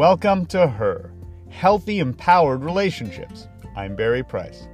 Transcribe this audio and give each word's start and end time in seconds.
Welcome 0.00 0.46
to 0.46 0.66
Her 0.66 1.12
Healthy, 1.50 1.98
Empowered 1.98 2.64
Relationships. 2.64 3.48
I'm 3.76 3.94
Barry 3.94 4.22
Price. 4.22 4.66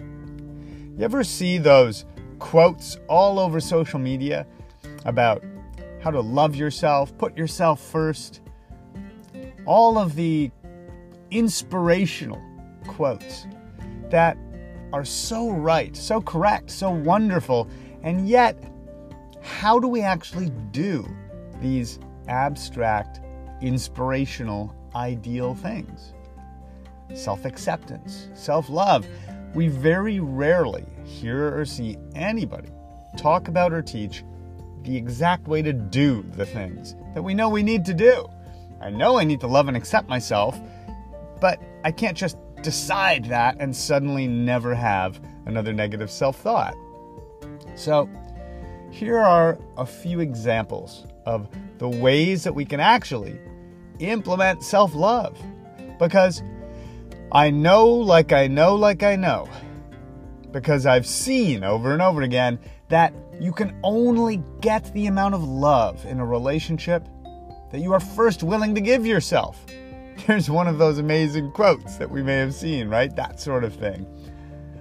You 0.00 0.96
ever 1.02 1.22
see 1.22 1.56
those 1.58 2.04
quotes 2.40 2.98
all 3.06 3.38
over 3.38 3.60
social 3.60 4.00
media 4.00 4.44
about 5.04 5.44
how 6.02 6.10
to 6.10 6.20
love 6.20 6.56
yourself, 6.56 7.16
put 7.16 7.36
yourself 7.36 7.80
first? 7.80 8.40
All 9.66 9.98
of 9.98 10.16
the 10.16 10.50
inspirational 11.30 12.42
quotes 12.88 13.46
that 14.10 14.36
are 14.92 15.04
so 15.04 15.48
right, 15.50 15.96
so 15.96 16.20
correct, 16.20 16.72
so 16.72 16.90
wonderful, 16.90 17.70
and 18.02 18.28
yet, 18.28 18.60
how 19.42 19.78
do 19.78 19.86
we 19.86 20.00
actually 20.00 20.50
do 20.72 21.08
these 21.60 22.00
abstract, 22.26 23.20
inspirational, 23.60 24.74
ideal 24.94 25.54
things? 25.54 26.12
Self 27.14 27.44
acceptance, 27.44 28.28
self 28.34 28.68
love. 28.68 29.06
We 29.54 29.68
very 29.68 30.20
rarely 30.20 30.84
hear 31.04 31.56
or 31.56 31.64
see 31.64 31.96
anybody 32.14 32.68
talk 33.16 33.48
about 33.48 33.72
or 33.72 33.80
teach 33.80 34.24
the 34.82 34.96
exact 34.96 35.48
way 35.48 35.62
to 35.62 35.72
do 35.72 36.24
the 36.32 36.46
things 36.46 36.94
that 37.14 37.22
we 37.22 37.34
know 37.34 37.48
we 37.48 37.62
need 37.62 37.84
to 37.86 37.94
do. 37.94 38.28
I 38.80 38.90
know 38.90 39.18
I 39.18 39.24
need 39.24 39.40
to 39.40 39.46
love 39.46 39.68
and 39.68 39.76
accept 39.76 40.08
myself, 40.08 40.60
but 41.40 41.60
I 41.84 41.90
can't 41.90 42.16
just 42.16 42.36
decide 42.62 43.24
that 43.26 43.56
and 43.58 43.74
suddenly 43.74 44.26
never 44.26 44.74
have 44.74 45.20
another 45.46 45.72
negative 45.72 46.10
self 46.10 46.36
thought. 46.40 46.74
So, 47.74 48.08
here 48.90 49.18
are 49.18 49.58
a 49.76 49.86
few 49.86 50.20
examples 50.20 51.06
of 51.24 51.48
the 51.78 51.88
ways 51.88 52.44
that 52.44 52.54
we 52.54 52.64
can 52.64 52.80
actually 52.80 53.38
implement 53.98 54.62
self 54.62 54.94
love. 54.94 55.38
Because 55.98 56.42
I 57.32 57.50
know, 57.50 57.86
like 57.88 58.32
I 58.32 58.46
know, 58.46 58.74
like 58.74 59.02
I 59.02 59.16
know, 59.16 59.48
because 60.52 60.86
I've 60.86 61.06
seen 61.06 61.64
over 61.64 61.92
and 61.92 62.00
over 62.00 62.22
again 62.22 62.58
that 62.88 63.12
you 63.40 63.52
can 63.52 63.78
only 63.82 64.42
get 64.60 64.92
the 64.94 65.06
amount 65.06 65.34
of 65.34 65.42
love 65.42 66.04
in 66.06 66.20
a 66.20 66.26
relationship 66.26 67.06
that 67.72 67.80
you 67.80 67.92
are 67.92 68.00
first 68.00 68.42
willing 68.42 68.74
to 68.74 68.80
give 68.80 69.04
yourself. 69.04 69.64
There's 70.26 70.48
one 70.48 70.66
of 70.66 70.78
those 70.78 70.98
amazing 70.98 71.52
quotes 71.52 71.96
that 71.96 72.10
we 72.10 72.22
may 72.22 72.36
have 72.36 72.54
seen, 72.54 72.88
right? 72.88 73.14
That 73.16 73.40
sort 73.40 73.64
of 73.64 73.74
thing. 73.74 74.06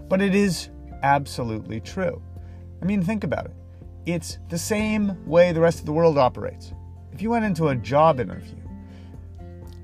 But 0.08 0.22
it 0.22 0.36
is 0.36 0.70
absolutely 1.04 1.82
true. 1.82 2.22
I 2.82 2.86
mean, 2.86 3.02
think 3.02 3.24
about 3.24 3.46
it. 3.46 3.54
It's 4.06 4.38
the 4.50 4.58
same 4.58 5.26
way 5.26 5.52
the 5.52 5.62
rest 5.62 5.80
of 5.80 5.86
the 5.86 5.94
world 5.94 6.18
operates. 6.18 6.74
If 7.12 7.22
you 7.22 7.32
went 7.32 7.46
into 7.46 7.70
a 7.70 7.76
job 7.76 8.20
interview, 8.20 8.65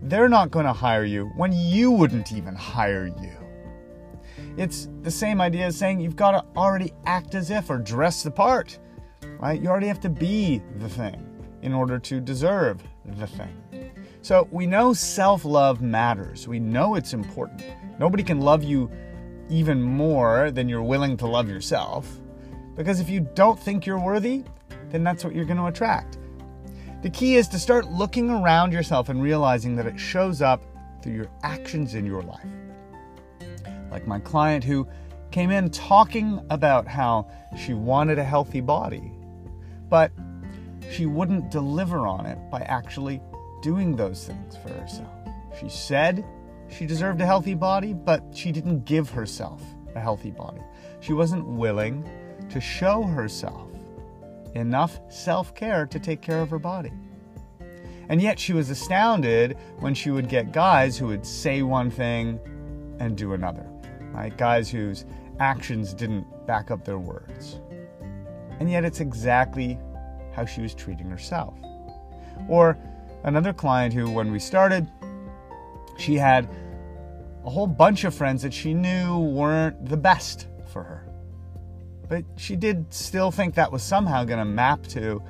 they're 0.02 0.30
not 0.30 0.52
going 0.52 0.66
to 0.66 0.73
hire 0.73 1.03
you 1.03 1.25
when 1.35 1.52
you 1.53 1.91
wouldn't 1.91 2.31
even 2.31 2.55
hire 2.55 3.07
you. 3.07 3.38
It's 4.57 4.89
the 5.02 5.11
same 5.11 5.39
idea 5.39 5.67
as 5.67 5.77
saying 5.77 5.99
you've 5.99 6.16
got 6.16 6.31
to 6.31 6.44
already 6.57 6.91
act 7.05 7.35
as 7.35 7.52
if 7.52 7.69
or 7.69 7.77
dress 7.77 8.23
the 8.23 8.31
part, 8.31 8.79
right? 9.39 9.61
You 9.61 9.69
already 9.69 9.88
have 9.88 9.99
to 10.02 10.09
be 10.09 10.61
the 10.77 10.89
thing 10.89 11.27
in 11.61 11.73
order 11.73 11.99
to 11.99 12.19
deserve 12.19 12.83
the 13.05 13.27
thing. 13.27 13.91
So 14.22 14.47
we 14.52 14.66
know 14.67 14.94
self 14.94 15.45
love 15.45 15.81
matters. 15.81 16.47
We 16.47 16.59
know 16.59 16.95
it's 16.95 17.13
important. 17.13 17.63
Nobody 17.99 18.23
can 18.23 18.39
love 18.41 18.63
you 18.63 18.91
even 19.49 19.81
more 19.81 20.52
than 20.52 20.69
you're 20.69 20.83
willing 20.83 21.17
to 21.17 21.27
love 21.27 21.49
yourself. 21.49 22.19
Because 22.75 22.99
if 22.99 23.09
you 23.09 23.19
don't 23.19 23.59
think 23.59 23.85
you're 23.85 23.99
worthy, 23.99 24.44
then 24.89 25.03
that's 25.03 25.23
what 25.23 25.35
you're 25.35 25.45
going 25.45 25.57
to 25.57 25.66
attract. 25.66 26.17
The 27.02 27.09
key 27.09 27.35
is 27.35 27.47
to 27.47 27.57
start 27.57 27.88
looking 27.88 28.30
around 28.30 28.73
yourself 28.73 29.09
and 29.09 29.23
realizing 29.23 29.75
that 29.77 29.88
it 29.88 29.99
shows 29.99 30.39
up 30.39 30.61
through 31.02 31.13
your 31.13 31.31
actions 31.41 31.95
in 31.95 32.05
your 32.05 32.21
life. 32.21 32.45
Like 33.89 34.06
my 34.06 34.19
client 34.19 34.63
who 34.63 34.88
came 35.31 35.50
in 35.50 35.72
talking 35.72 36.45
about 36.51 36.88
how 36.88 37.28
she 37.57 37.73
wanted 37.73 38.19
a 38.19 38.23
healthy 38.23 38.61
body, 38.61 39.11
but 39.90 40.11
she 40.91 41.07
wouldn't 41.07 41.50
deliver 41.50 42.06
on 42.06 42.28
it 42.28 42.38
by 42.51 42.61
actually 42.61 43.19
doing 43.63 43.95
those 43.95 44.28
things 44.28 44.56
for 44.57 44.69
herself. 44.69 45.09
She 45.59 45.69
said 45.69 46.23
she 46.69 46.85
deserved 46.85 47.19
a 47.19 47.25
healthy 47.25 47.56
body, 47.56 47.94
but 47.94 48.23
she 48.31 48.51
didn't 48.51 48.85
give 48.85 49.09
herself 49.09 49.63
a 49.95 50.00
healthy 50.00 50.31
body. 50.31 50.61
She 51.00 51.13
wasn't 51.13 51.47
willing 51.47 52.07
to 52.50 52.61
show 52.61 53.01
herself 53.01 53.71
enough 54.56 55.00
self 55.09 55.53
care 55.56 55.85
to 55.85 56.00
take 56.00 56.22
care 56.22 56.41
of 56.41 56.50
her 56.50 56.59
body. 56.59 56.91
And 58.09 58.22
yet 58.22 58.38
she 58.39 58.53
was 58.53 58.69
astounded 58.69 59.57
when 59.79 59.94
she 59.94 60.12
would 60.12 60.28
get 60.28 60.51
guys 60.51 60.97
who 60.97 61.07
would 61.07 61.25
say 61.25 61.62
one 61.62 61.89
thing 61.89 62.39
and 63.00 63.16
do 63.16 63.34
another, 63.34 63.66
right? 64.11 64.35
Guys 64.38 64.69
whose 64.69 65.06
actions 65.40 65.94
didn't 65.94 66.25
back 66.45 66.72
up 66.72 66.84
their 66.84 67.00
words. 67.00 67.59
And 68.59 68.69
yet 68.69 68.84
it's 68.84 69.00
exactly 69.00 69.79
how 70.34 70.45
she 70.45 70.61
was 70.61 70.73
treating 70.73 71.09
herself. 71.09 71.56
Or 72.47 72.78
another 73.23 73.53
client 73.53 73.94
who, 73.94 74.09
when 74.11 74.31
we 74.31 74.40
started, 74.40 74.91
she 75.97 76.16
had 76.16 76.50
a 77.45 77.50
whole 77.50 77.67
bunch 77.67 78.03
of 78.03 78.13
friends 78.13 78.41
that 78.41 78.53
she 78.53 78.73
knew 78.73 79.19
weren't 79.19 79.85
the 79.85 79.97
best 79.97 80.47
for 80.67 80.84
her. 80.84 81.10
But 82.11 82.25
she 82.35 82.57
did 82.57 82.94
still 82.94 83.31
think 83.31 83.55
that 83.55 83.72
was 83.72 83.81
somehow 83.81 84.25
going 84.25 84.39
to 84.39 84.44
map 84.44 84.85
to 84.88 85.23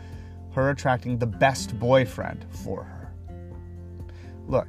her 0.53 0.71
attracting 0.71 1.19
the 1.19 1.27
best 1.27 1.77
boyfriend 1.77 2.43
for 2.49 2.83
her. 2.83 3.13
Look, 4.47 4.67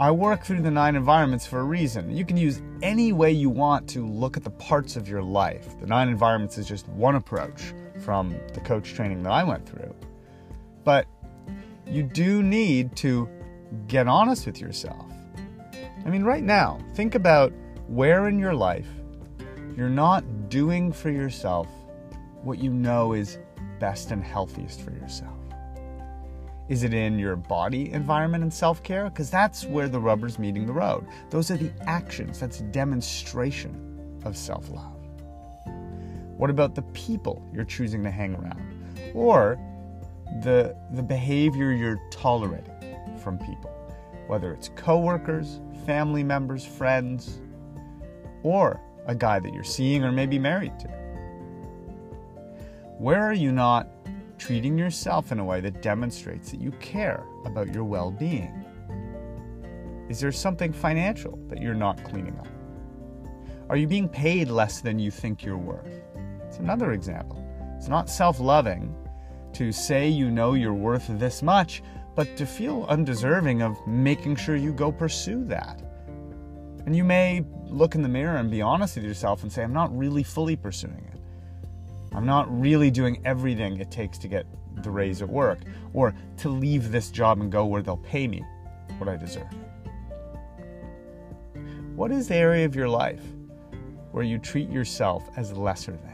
I 0.00 0.10
work 0.10 0.42
through 0.42 0.62
the 0.62 0.70
nine 0.72 0.96
environments 0.96 1.46
for 1.46 1.60
a 1.60 1.62
reason. 1.62 2.10
You 2.10 2.24
can 2.24 2.36
use 2.36 2.60
any 2.82 3.12
way 3.12 3.30
you 3.30 3.50
want 3.50 3.88
to 3.90 4.04
look 4.04 4.36
at 4.36 4.42
the 4.42 4.50
parts 4.50 4.96
of 4.96 5.08
your 5.08 5.22
life. 5.22 5.78
The 5.78 5.86
nine 5.86 6.08
environments 6.08 6.58
is 6.58 6.66
just 6.66 6.88
one 6.88 7.14
approach 7.14 7.72
from 8.00 8.34
the 8.52 8.60
coach 8.60 8.92
training 8.92 9.22
that 9.22 9.30
I 9.30 9.44
went 9.44 9.64
through. 9.64 9.94
But 10.82 11.06
you 11.86 12.02
do 12.02 12.42
need 12.42 12.96
to 12.96 13.28
get 13.86 14.08
honest 14.08 14.44
with 14.44 14.60
yourself. 14.60 15.06
I 16.04 16.10
mean, 16.10 16.24
right 16.24 16.42
now, 16.42 16.80
think 16.94 17.14
about 17.14 17.52
where 17.86 18.26
in 18.26 18.40
your 18.40 18.54
life 18.54 18.88
you're 19.76 19.88
not 19.88 20.48
doing 20.48 20.92
for 20.92 21.10
yourself 21.10 21.68
what 22.42 22.58
you 22.58 22.70
know 22.70 23.12
is 23.12 23.38
best 23.78 24.10
and 24.10 24.22
healthiest 24.22 24.82
for 24.82 24.90
yourself. 24.92 25.36
Is 26.68 26.84
it 26.84 26.94
in 26.94 27.18
your 27.18 27.36
body 27.36 27.92
environment 27.92 28.42
and 28.42 28.52
self 28.52 28.82
care? 28.82 29.04
Because 29.04 29.30
that's 29.30 29.64
where 29.64 29.88
the 29.88 30.00
rubber's 30.00 30.38
meeting 30.38 30.66
the 30.66 30.72
road. 30.72 31.06
Those 31.30 31.50
are 31.50 31.56
the 31.56 31.72
actions, 31.86 32.38
that's 32.38 32.60
demonstration 32.60 34.20
of 34.24 34.36
self 34.36 34.70
love. 34.70 34.96
What 36.36 36.50
about 36.50 36.74
the 36.74 36.82
people 36.92 37.46
you're 37.52 37.64
choosing 37.64 38.02
to 38.04 38.10
hang 38.10 38.34
around? 38.34 38.60
Or 39.14 39.58
the, 40.42 40.76
the 40.92 41.02
behavior 41.02 41.72
you're 41.72 42.00
tolerating 42.10 42.72
from 43.22 43.38
people, 43.38 43.70
whether 44.26 44.52
it's 44.52 44.70
coworkers, 44.76 45.60
family 45.84 46.24
members, 46.24 46.64
friends, 46.64 47.40
or 48.42 48.80
a 49.06 49.14
guy 49.14 49.38
that 49.38 49.52
you're 49.52 49.64
seeing 49.64 50.04
or 50.04 50.12
maybe 50.12 50.38
married 50.38 50.78
to? 50.80 50.88
Where 52.98 53.22
are 53.22 53.32
you 53.32 53.52
not 53.52 53.88
treating 54.38 54.78
yourself 54.78 55.32
in 55.32 55.38
a 55.38 55.44
way 55.44 55.60
that 55.60 55.82
demonstrates 55.82 56.50
that 56.50 56.60
you 56.60 56.72
care 56.72 57.24
about 57.44 57.72
your 57.72 57.84
well 57.84 58.10
being? 58.10 58.64
Is 60.08 60.20
there 60.20 60.32
something 60.32 60.72
financial 60.72 61.38
that 61.48 61.60
you're 61.60 61.74
not 61.74 62.02
cleaning 62.04 62.38
up? 62.38 62.48
Are 63.68 63.76
you 63.76 63.86
being 63.86 64.08
paid 64.08 64.48
less 64.48 64.80
than 64.80 64.98
you 64.98 65.10
think 65.10 65.44
you're 65.44 65.56
worth? 65.56 66.02
It's 66.46 66.58
another 66.58 66.92
example. 66.92 67.42
It's 67.76 67.88
not 67.88 68.10
self 68.10 68.38
loving 68.40 68.94
to 69.54 69.72
say 69.72 70.08
you 70.08 70.30
know 70.30 70.54
you're 70.54 70.74
worth 70.74 71.06
this 71.08 71.42
much, 71.42 71.82
but 72.14 72.36
to 72.36 72.46
feel 72.46 72.84
undeserving 72.88 73.62
of 73.62 73.78
making 73.86 74.36
sure 74.36 74.56
you 74.56 74.72
go 74.72 74.92
pursue 74.92 75.44
that. 75.44 75.80
And 76.86 76.96
you 76.96 77.04
may 77.04 77.44
look 77.66 77.94
in 77.94 78.02
the 78.02 78.08
mirror 78.08 78.36
and 78.36 78.50
be 78.50 78.60
honest 78.60 78.96
with 78.96 79.04
yourself 79.04 79.42
and 79.42 79.52
say, 79.52 79.62
I'm 79.62 79.72
not 79.72 79.96
really 79.96 80.22
fully 80.22 80.56
pursuing 80.56 81.10
it. 81.12 81.20
I'm 82.14 82.26
not 82.26 82.46
really 82.60 82.90
doing 82.90 83.20
everything 83.24 83.78
it 83.78 83.90
takes 83.90 84.18
to 84.18 84.28
get 84.28 84.46
the 84.82 84.90
raise 84.90 85.22
at 85.22 85.28
work 85.28 85.60
or 85.94 86.14
to 86.38 86.48
leave 86.48 86.90
this 86.90 87.10
job 87.10 87.40
and 87.40 87.50
go 87.50 87.64
where 87.64 87.82
they'll 87.82 87.96
pay 87.98 88.26
me 88.26 88.42
what 88.98 89.08
I 89.08 89.16
deserve. 89.16 89.46
What 91.94 92.10
is 92.10 92.28
the 92.28 92.36
area 92.36 92.64
of 92.64 92.74
your 92.74 92.88
life 92.88 93.22
where 94.10 94.24
you 94.24 94.38
treat 94.38 94.70
yourself 94.70 95.28
as 95.36 95.52
lesser 95.52 95.92
than? 95.92 96.12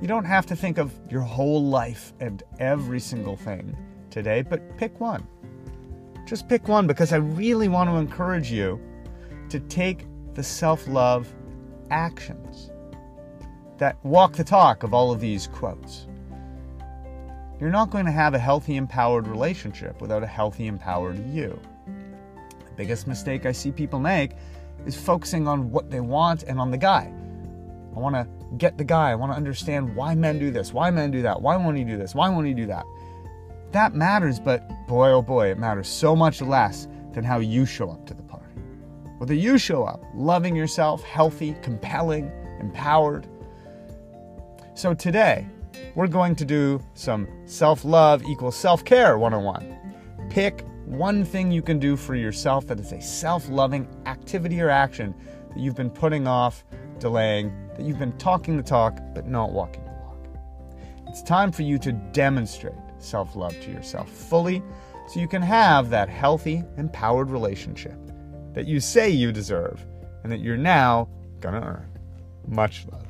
You 0.00 0.06
don't 0.06 0.24
have 0.24 0.46
to 0.46 0.54
think 0.54 0.78
of 0.78 0.92
your 1.10 1.22
whole 1.22 1.64
life 1.64 2.12
and 2.20 2.42
every 2.60 3.00
single 3.00 3.36
thing 3.36 3.76
today, 4.10 4.42
but 4.42 4.76
pick 4.76 5.00
one. 5.00 5.26
Just 6.24 6.48
pick 6.48 6.68
one 6.68 6.86
because 6.86 7.12
I 7.12 7.16
really 7.16 7.68
want 7.68 7.90
to 7.90 7.96
encourage 7.96 8.52
you 8.52 8.80
to 9.50 9.60
take 9.60 10.06
the 10.34 10.42
self 10.42 10.86
love 10.86 11.32
actions 11.90 12.70
that 13.78 13.96
walk 14.04 14.34
the 14.34 14.44
talk 14.44 14.82
of 14.82 14.92
all 14.92 15.10
of 15.10 15.20
these 15.20 15.46
quotes. 15.46 16.06
you're 17.60 17.70
not 17.70 17.90
going 17.90 18.06
to 18.06 18.12
have 18.12 18.34
a 18.34 18.38
healthy, 18.38 18.76
empowered 18.76 19.26
relationship 19.26 20.00
without 20.00 20.22
a 20.22 20.26
healthy, 20.26 20.66
empowered 20.66 21.18
you. 21.28 21.60
The 21.86 22.72
biggest 22.76 23.06
mistake 23.06 23.46
I 23.46 23.52
see 23.52 23.72
people 23.72 23.98
make 23.98 24.32
is 24.86 24.96
focusing 24.96 25.48
on 25.48 25.70
what 25.70 25.90
they 25.90 26.00
want 26.00 26.44
and 26.44 26.60
on 26.60 26.70
the 26.70 26.78
guy. 26.78 27.12
I 27.96 27.98
want 27.98 28.14
to 28.14 28.28
get 28.58 28.78
the 28.78 28.84
guy. 28.84 29.10
I 29.10 29.14
want 29.16 29.32
to 29.32 29.36
understand 29.36 29.94
why 29.96 30.14
men 30.14 30.38
do 30.38 30.50
this, 30.50 30.72
why 30.72 30.90
men 30.90 31.10
do 31.10 31.22
that, 31.22 31.40
why 31.40 31.56
won't 31.56 31.76
he 31.76 31.84
do 31.84 31.96
this, 31.96 32.14
why 32.14 32.28
won't 32.28 32.46
he 32.46 32.54
do 32.54 32.66
that. 32.66 32.84
That 33.72 33.94
matters, 33.94 34.38
but 34.38 34.68
boy, 34.86 35.10
oh 35.10 35.22
boy, 35.22 35.50
it 35.50 35.58
matters 35.58 35.88
so 35.88 36.14
much 36.14 36.40
less 36.40 36.86
than 37.12 37.24
how 37.24 37.38
you 37.38 37.66
show 37.66 37.90
up 37.90 38.06
to 38.06 38.14
the. 38.14 38.27
Whether 39.18 39.34
you 39.34 39.58
show 39.58 39.82
up 39.82 40.00
loving 40.14 40.54
yourself, 40.54 41.02
healthy, 41.02 41.56
compelling, 41.60 42.30
empowered. 42.60 43.26
So 44.74 44.94
today, 44.94 45.44
we're 45.96 46.06
going 46.06 46.36
to 46.36 46.44
do 46.44 46.80
some 46.94 47.26
self 47.44 47.84
love 47.84 48.22
equals 48.22 48.56
self 48.56 48.84
care 48.84 49.18
101. 49.18 50.28
Pick 50.30 50.64
one 50.86 51.24
thing 51.24 51.50
you 51.50 51.62
can 51.62 51.80
do 51.80 51.96
for 51.96 52.14
yourself 52.14 52.68
that 52.68 52.78
is 52.78 52.92
a 52.92 53.00
self 53.00 53.48
loving 53.48 53.88
activity 54.06 54.60
or 54.60 54.70
action 54.70 55.12
that 55.48 55.58
you've 55.58 55.74
been 55.74 55.90
putting 55.90 56.28
off, 56.28 56.64
delaying, 57.00 57.52
that 57.76 57.84
you've 57.84 57.98
been 57.98 58.16
talking 58.18 58.56
the 58.56 58.62
talk 58.62 59.00
but 59.16 59.26
not 59.26 59.50
walking 59.50 59.84
the 59.84 59.90
walk. 59.90 60.28
It's 61.08 61.24
time 61.24 61.50
for 61.50 61.62
you 61.62 61.76
to 61.80 61.90
demonstrate 61.90 62.74
self 62.98 63.34
love 63.34 63.60
to 63.62 63.70
yourself 63.72 64.08
fully 64.08 64.62
so 65.08 65.18
you 65.18 65.26
can 65.26 65.42
have 65.42 65.90
that 65.90 66.08
healthy, 66.08 66.62
empowered 66.76 67.30
relationship 67.30 67.98
that 68.58 68.66
you 68.66 68.80
say 68.80 69.08
you 69.08 69.30
deserve 69.30 69.80
and 70.24 70.32
that 70.32 70.40
you're 70.40 70.56
now 70.56 71.08
gonna 71.38 71.60
earn. 71.60 71.88
Much 72.48 72.88
love. 72.90 73.07